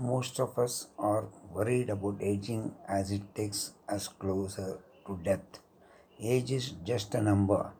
[0.00, 5.58] Most of us are worried about aging as it takes us closer to death.
[6.20, 7.72] Age is just a number.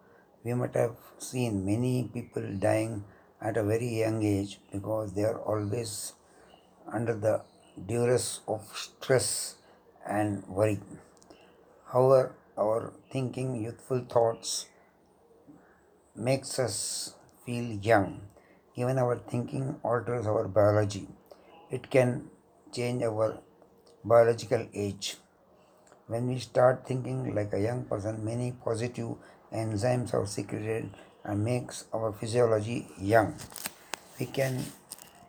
[0.43, 3.05] We might have seen many people dying
[3.41, 6.15] at a very young age because they are always
[6.93, 7.43] under the
[7.87, 9.55] duress of stress
[10.05, 10.81] and worry.
[11.93, 14.67] However, our thinking, youthful thoughts
[16.17, 17.15] makes us
[17.47, 18.23] feel young.
[18.75, 21.07] Even our thinking alters our biology.
[21.71, 22.31] It can
[22.73, 23.41] change our
[24.03, 25.17] biological age.
[26.07, 29.17] When we start thinking like a young person, many positive
[29.53, 30.89] enzymes are secreted
[31.25, 33.35] and makes our physiology young.
[34.19, 34.65] We can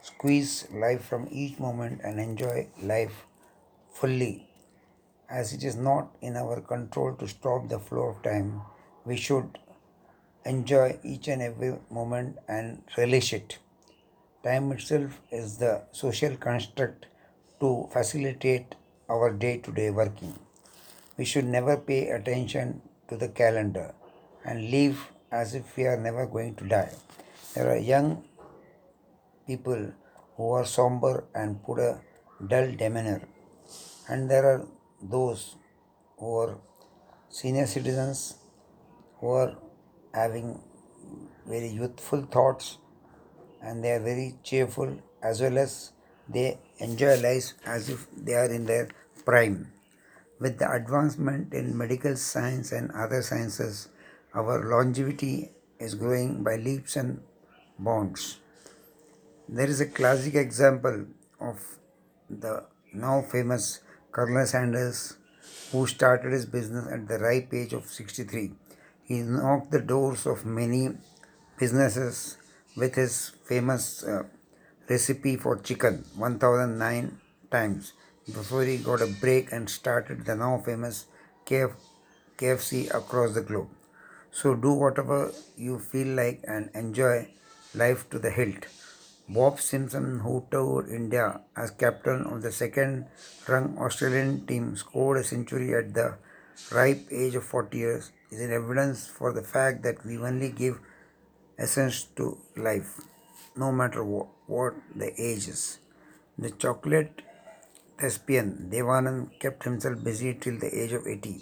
[0.02, 3.26] squeeze life from each moment and enjoy life
[3.92, 4.48] fully.
[5.30, 8.62] As it is not in our control to stop the flow of time,
[9.04, 9.60] we should
[10.46, 13.58] enjoy each and every moment and relish it.
[14.50, 17.06] Time itself is the social construct
[17.60, 18.74] to facilitate
[19.08, 20.34] our day to day working.
[21.18, 23.94] We should never pay attention to the calendar
[24.44, 24.98] and live
[25.32, 26.96] as if we are never going to die.
[27.54, 28.24] There are young
[29.46, 29.92] people
[30.36, 32.02] who are somber and put a
[32.48, 33.22] dull demeanor,
[34.08, 34.66] and there are
[35.16, 35.58] those
[36.18, 36.58] who are
[37.30, 38.36] senior citizens
[39.20, 39.56] who are
[40.12, 40.60] having
[41.46, 42.78] very youthful thoughts
[43.62, 45.92] and they are very cheerful as well as
[46.28, 48.90] they enjoy life as if they are in their
[49.26, 49.72] prime.
[50.40, 53.90] With the advancement in medical science and other sciences,
[54.34, 57.22] our longevity is growing by leaps and
[57.78, 58.40] bounds.
[59.48, 61.08] There is a classic example
[61.42, 61.60] of
[62.30, 65.18] the now famous Colonel Sanders
[65.72, 68.52] who started his business at the ripe age of 63.
[69.04, 70.90] He knocked the doors of many
[71.60, 72.38] businesses
[72.80, 74.24] with his famous uh,
[74.90, 77.20] recipe for chicken 1009
[77.52, 77.94] times
[78.38, 81.06] before he got a break and started the now famous
[81.46, 81.74] KF,
[82.38, 83.70] KFC across the globe.
[84.32, 87.28] So do whatever you feel like and enjoy
[87.74, 88.68] life to the hilt.
[89.28, 93.06] Bob Simpson, who toured India as captain of the second
[93.48, 96.16] rung Australian team, scored a century at the
[96.72, 100.80] ripe age of 40 years, is an evidence for the fact that we only give
[101.60, 102.92] essence to life,
[103.56, 105.80] no matter what, what the age is.
[106.38, 107.22] The chocolate
[108.00, 111.42] thespian Devanand kept himself busy till the age of 80.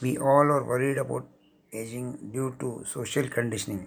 [0.00, 1.26] We all are worried about
[1.72, 3.86] aging due to social conditioning.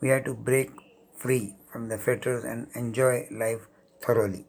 [0.00, 0.70] We have to break
[1.16, 3.68] free from the fetters and enjoy life
[4.00, 4.46] thoroughly.